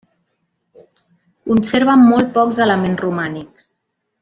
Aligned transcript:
Conserva 1.51 1.97
molt 2.05 2.33
pocs 2.39 2.63
elements 2.67 3.01
romànics. 3.07 3.71